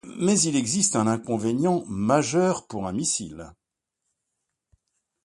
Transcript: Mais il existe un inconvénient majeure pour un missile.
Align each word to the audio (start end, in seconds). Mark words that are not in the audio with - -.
Mais 0.17 0.39
il 0.41 0.55
existe 0.55 0.95
un 0.95 1.05
inconvénient 1.05 1.83
majeure 1.87 2.65
pour 2.65 2.87
un 2.87 2.91
missile. 2.91 3.53